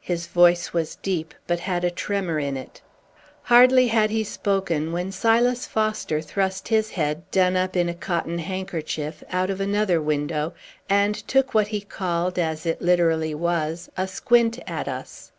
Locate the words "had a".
1.58-1.90